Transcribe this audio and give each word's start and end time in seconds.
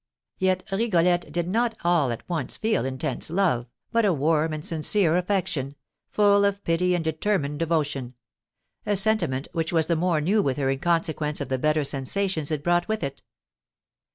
Yet 0.39 0.63
Rigolette 0.71 1.31
did 1.31 1.47
not 1.47 1.77
all 1.83 2.11
at 2.11 2.27
once 2.27 2.57
feel 2.57 2.85
intense 2.85 3.29
love, 3.29 3.67
but 3.91 4.03
a 4.03 4.11
warm 4.11 4.51
and 4.51 4.65
sincere 4.65 5.15
affection, 5.15 5.75
full 6.09 6.43
of 6.43 6.63
pity 6.63 6.95
and 6.95 7.03
determined 7.03 7.59
devotion, 7.59 8.15
a 8.83 8.95
sentiment 8.95 9.47
which 9.53 9.71
was 9.71 9.85
the 9.85 9.95
more 9.95 10.19
new 10.19 10.41
with 10.41 10.57
her 10.57 10.71
in 10.71 10.79
consequence 10.79 11.39
of 11.39 11.49
the 11.49 11.59
better 11.59 11.83
sensations 11.83 12.49
it 12.49 12.63
brought 12.63 12.87
with 12.87 13.03
it. 13.03 13.21